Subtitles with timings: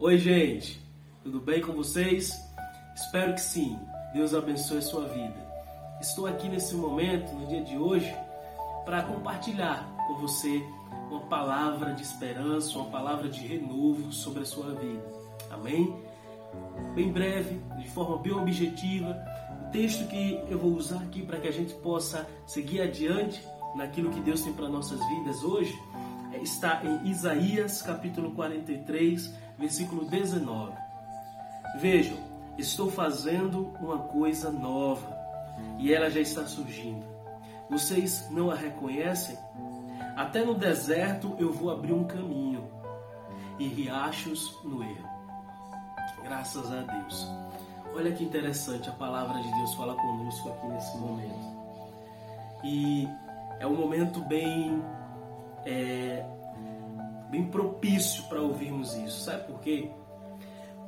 [0.00, 0.80] Oi, gente,
[1.24, 2.32] tudo bem com vocês?
[2.94, 3.76] Espero que sim.
[4.14, 5.34] Deus abençoe a sua vida.
[6.00, 8.14] Estou aqui nesse momento, no dia de hoje,
[8.84, 10.62] para compartilhar com você
[11.10, 15.02] uma palavra de esperança, uma palavra de renovo sobre a sua vida.
[15.50, 15.92] Amém?
[16.94, 19.20] Bem breve, de forma bem objetiva,
[19.66, 23.42] o texto que eu vou usar aqui para que a gente possa seguir adiante
[23.74, 25.76] naquilo que Deus tem para nossas vidas hoje
[26.42, 30.72] está em Isaías capítulo 43, versículo 19.
[31.80, 32.16] Vejam,
[32.56, 35.16] estou fazendo uma coisa nova
[35.78, 37.04] e ela já está surgindo.
[37.70, 39.36] Vocês não a reconhecem?
[40.16, 42.68] Até no deserto eu vou abrir um caminho
[43.58, 45.08] e riachos no erro.
[46.22, 47.28] Graças a Deus.
[47.94, 51.58] Olha que interessante a palavra de Deus fala conosco aqui nesse momento.
[52.64, 53.08] E
[53.60, 54.82] é um momento bem
[55.68, 56.24] é,
[57.30, 59.20] bem propício para ouvirmos isso.
[59.20, 59.90] Sabe por quê?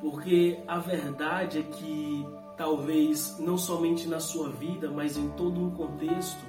[0.00, 5.70] Porque a verdade é que talvez não somente na sua vida, mas em todo um
[5.70, 6.42] contexto,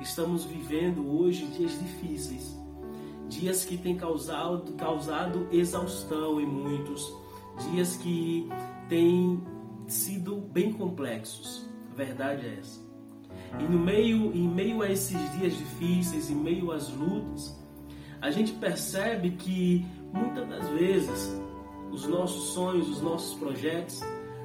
[0.00, 2.58] estamos vivendo hoje dias difíceis.
[3.28, 7.10] Dias que têm causado, causado exaustão em muitos,
[7.70, 8.48] dias que
[8.88, 9.42] têm
[9.86, 11.66] sido bem complexos.
[11.92, 12.86] A verdade é essa.
[13.58, 17.58] E no meio, em meio a esses dias difíceis, em meio às lutas,
[18.20, 21.40] a gente percebe que muitas das vezes
[21.92, 24.00] os nossos sonhos, os nossos projetos,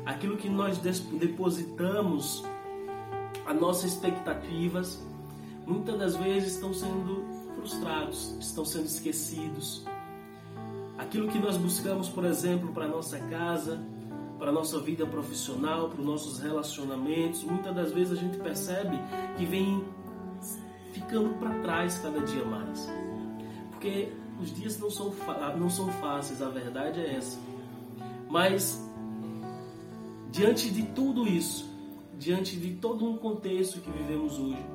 [0.05, 2.43] aquilo que nós depositamos,
[3.45, 5.03] as nossas expectativas,
[5.65, 9.85] muitas das vezes estão sendo frustrados, estão sendo esquecidos.
[10.97, 13.81] Aquilo que nós buscamos, por exemplo, para nossa casa,
[14.37, 18.97] para a nossa vida profissional, para os nossos relacionamentos, muitas das vezes a gente percebe
[19.37, 19.83] que vem
[20.91, 22.87] ficando para trás cada dia mais
[23.83, 24.07] porque
[24.39, 25.13] os dias não são,
[25.59, 27.37] não são fáceis, a verdade é essa.
[28.29, 28.81] Mas,
[30.31, 31.69] diante de tudo isso,
[32.17, 34.65] diante de todo um contexto que vivemos hoje,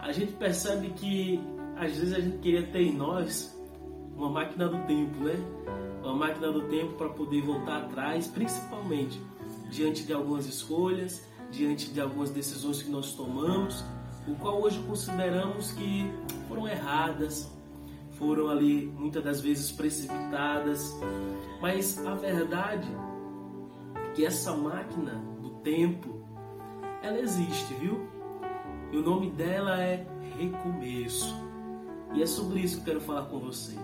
[0.00, 1.40] a gente percebe que
[1.76, 3.52] às vezes a gente queria ter em nós
[4.16, 5.34] uma máquina do tempo, né?
[6.00, 9.20] Uma máquina do tempo para poder voltar atrás, principalmente
[9.70, 13.84] diante de algumas escolhas, diante de algumas decisões que nós tomamos,
[14.28, 16.08] o qual hoje consideramos que
[16.46, 17.52] foram erradas,
[18.24, 20.96] foram ali muitas das vezes precipitadas,
[21.60, 22.88] mas a verdade
[23.96, 26.24] é que essa máquina do tempo,
[27.02, 28.08] ela existe, viu?
[28.90, 30.06] E o nome dela é
[30.38, 31.34] recomeço.
[32.14, 33.76] E é sobre isso que eu quero falar com você.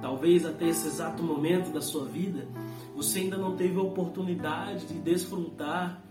[0.00, 2.48] Talvez até esse exato momento da sua vida,
[2.96, 6.02] você ainda não teve a oportunidade de desfrutar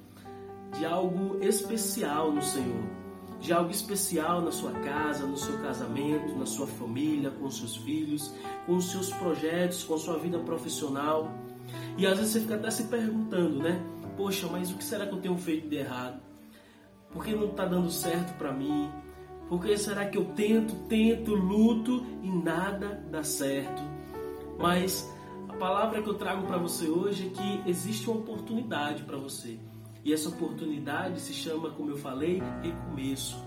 [0.78, 2.99] de algo especial no Senhor
[3.40, 8.34] de algo especial na sua casa, no seu casamento, na sua família, com seus filhos,
[8.66, 11.32] com os seus projetos, com a sua vida profissional.
[11.98, 13.82] E às vezes você fica até se perguntando, né?
[14.18, 16.20] Poxa, mas o que será que eu tenho feito de errado?
[17.12, 18.90] Por que não está dando certo para mim?
[19.48, 23.82] Por que será que eu tento, tento, luto e nada dá certo?
[24.60, 25.10] Mas
[25.48, 29.58] a palavra que eu trago para você hoje é que existe uma oportunidade para você.
[30.04, 33.38] E essa oportunidade se chama, como eu falei, recomeço.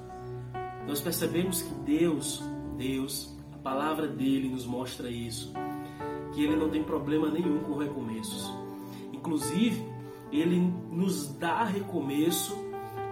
[0.87, 2.43] Nós percebemos que Deus,
[2.77, 5.53] Deus, a palavra dele nos mostra isso,
[6.35, 8.51] que ele não tem problema nenhum com recomeços.
[9.13, 9.83] Inclusive,
[10.31, 10.59] ele
[10.91, 12.57] nos dá recomeço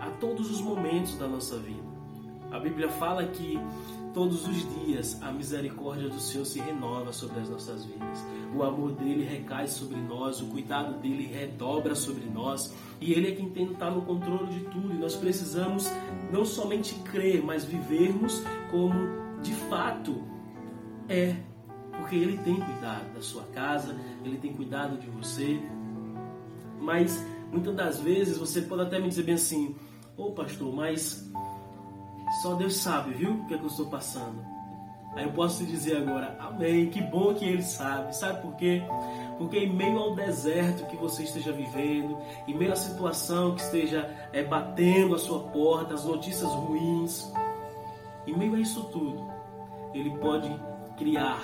[0.00, 1.89] a todos os momentos da nossa vida.
[2.50, 3.58] A Bíblia fala que
[4.12, 8.24] Todos os dias a misericórdia do Senhor se renova sobre as nossas vidas.
[8.52, 12.74] O amor dele recai sobre nós, o cuidado dele redobra sobre nós.
[13.00, 14.92] E ele é quem estar no controle de tudo.
[14.92, 15.88] E nós precisamos
[16.32, 18.94] não somente crer, mas vivermos como
[19.42, 20.24] de fato
[21.08, 21.36] é.
[21.96, 25.62] Porque ele tem cuidado da sua casa, ele tem cuidado de você.
[26.80, 29.76] Mas muitas das vezes você pode até me dizer bem assim:
[30.16, 31.30] Ô oh, pastor, mas
[32.40, 34.42] só Deus sabe, viu, o que, é que eu estou passando.
[35.14, 38.16] Aí eu posso te dizer agora, amém, que bom que Ele sabe.
[38.16, 38.82] Sabe por quê?
[39.36, 42.16] Porque em meio ao deserto que você esteja vivendo,
[42.46, 47.30] em meio à situação que esteja é, batendo a sua porta, as notícias ruins,
[48.26, 49.28] em meio a isso tudo,
[49.92, 50.48] Ele pode
[50.96, 51.42] criar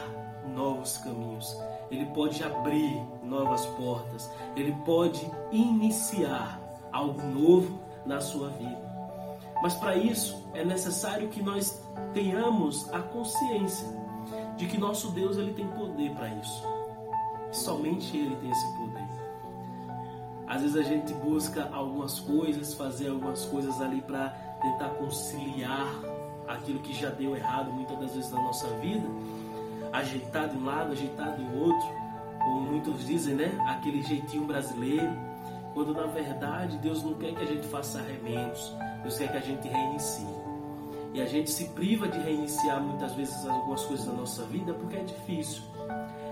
[0.54, 1.60] novos caminhos,
[1.90, 6.60] Ele pode abrir novas portas, Ele pode iniciar
[6.92, 8.85] algo novo na sua vida.
[9.62, 11.82] Mas para isso é necessário que nós
[12.12, 13.88] tenhamos a consciência
[14.56, 16.62] de que nosso Deus ele tem poder para isso.
[17.52, 19.06] Somente ele tem esse poder.
[20.46, 24.28] Às vezes a gente busca algumas coisas, fazer algumas coisas ali para
[24.62, 25.92] tentar conciliar
[26.46, 29.06] aquilo que já deu errado muitas das vezes na nossa vida,
[29.92, 31.88] ajeitar de um lado, ajeitar do outro,
[32.46, 35.10] ou muitos dizem, né, aquele jeitinho brasileiro,
[35.76, 39.40] quando na verdade Deus não quer que a gente faça remendos, Deus quer que a
[39.42, 40.26] gente reinicie.
[41.12, 44.96] E a gente se priva de reiniciar muitas vezes algumas coisas na nossa vida porque
[44.96, 45.62] é difícil.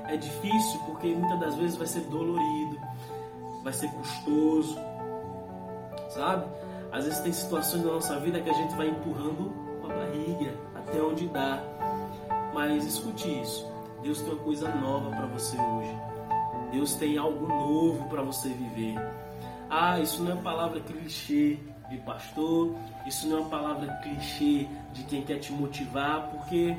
[0.08, 2.80] É difícil porque muitas das vezes vai ser dolorido,
[3.62, 4.78] vai ser custoso,
[6.08, 6.46] sabe?
[6.90, 9.52] Às vezes tem situações na nossa vida que a gente vai empurrando
[9.82, 11.62] com a barriga até onde dá.
[12.54, 13.70] Mas escute isso.
[14.02, 15.98] Deus tem uma coisa nova para você hoje.
[16.72, 18.96] Deus tem algo novo para você viver.
[19.76, 21.58] Ah, isso não é palavra clichê
[21.90, 22.76] de pastor,
[23.08, 26.76] isso não é uma palavra clichê de quem quer te motivar, porque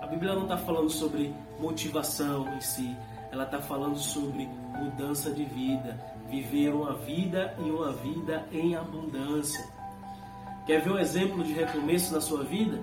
[0.00, 2.96] a Bíblia não está falando sobre motivação em si,
[3.30, 6.00] ela está falando sobre mudança de vida,
[6.30, 9.62] viver uma vida e uma vida em abundância.
[10.64, 12.80] Quer ver um exemplo de recomeço na sua vida?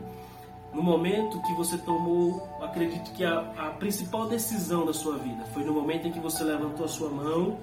[0.72, 5.64] No momento que você tomou, acredito que a, a principal decisão da sua vida foi
[5.64, 7.58] no momento em que você levantou a sua mão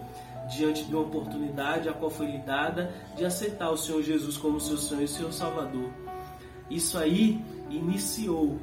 [0.48, 4.60] diante de uma oportunidade a qual foi lhe dada de aceitar o Senhor Jesus como
[4.60, 5.90] seu Senhor e seu Salvador.
[6.70, 8.58] Isso aí iniciou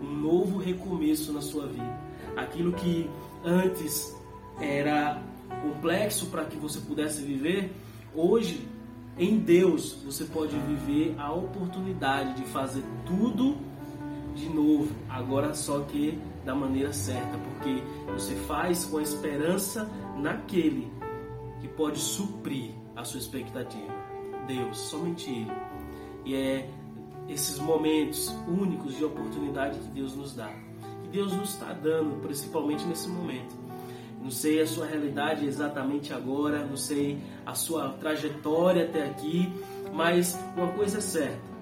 [0.00, 1.98] um novo recomeço na sua vida.
[2.36, 3.08] Aquilo que
[3.44, 4.14] antes
[4.60, 5.22] era
[5.62, 7.72] complexo para que você pudesse viver,
[8.14, 8.66] hoje
[9.18, 13.56] em Deus você pode viver a oportunidade de fazer tudo
[14.34, 17.82] de novo, agora só que da maneira certa, porque
[18.12, 20.90] você faz com a esperança naquele
[21.64, 23.94] que pode suprir a sua expectativa.
[24.46, 25.52] Deus, somente Ele.
[26.26, 26.68] E é
[27.26, 30.52] esses momentos únicos de oportunidade que Deus nos dá.
[31.02, 33.54] Que Deus nos está dando, principalmente nesse momento.
[34.22, 39.50] Não sei a sua realidade exatamente agora, não sei a sua trajetória até aqui,
[39.92, 41.54] mas uma coisa é certa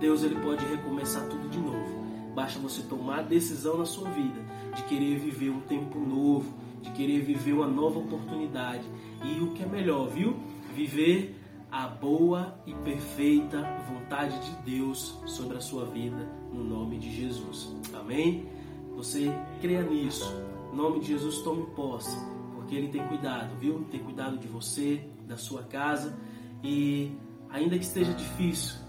[0.00, 2.04] Deus ele pode recomeçar tudo de novo.
[2.34, 4.40] Basta você tomar a decisão na sua vida
[4.74, 6.52] de querer viver um tempo novo,
[6.94, 8.84] querer viver uma nova oportunidade.
[9.22, 10.36] E o que é melhor, viu?
[10.74, 17.14] Viver a boa e perfeita vontade de Deus sobre a sua vida, no nome de
[17.14, 17.74] Jesus.
[17.92, 18.48] Amém?
[18.96, 20.32] Você creia nisso.
[20.72, 22.16] Em nome de Jesus, tome posse,
[22.54, 23.84] porque Ele tem cuidado, viu?
[23.90, 26.16] Tem cuidado de você, da sua casa.
[26.62, 27.12] E
[27.50, 28.84] ainda que esteja difícil,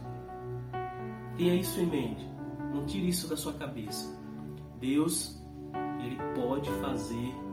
[1.37, 2.25] Tenha isso em mente.
[2.73, 4.17] Não tire isso da sua cabeça.
[4.79, 5.37] Deus,
[5.99, 7.44] Ele pode fazer.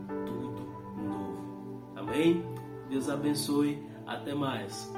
[2.13, 2.45] Amém?
[2.91, 3.83] Deus abençoe.
[4.07, 4.93] Até mais.